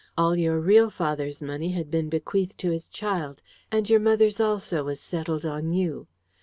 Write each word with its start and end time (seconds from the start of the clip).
All 0.17 0.35
your 0.35 0.59
real 0.59 0.89
father's 0.89 1.43
money 1.43 1.73
had 1.73 1.91
been 1.91 2.09
bequeathed 2.09 2.57
to 2.61 2.71
his 2.71 2.87
child: 2.87 3.39
and 3.71 3.87
your 3.87 3.99
mother's 3.99 4.39
also 4.39 4.83
was 4.85 4.99
settled 4.99 5.45
on 5.45 5.73
you. 5.73 6.07